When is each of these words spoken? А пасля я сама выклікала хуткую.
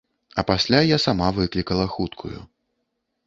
А 0.41 0.43
пасля 0.51 0.77
я 0.83 0.97
сама 1.03 1.27
выклікала 1.39 1.85
хуткую. 1.97 2.35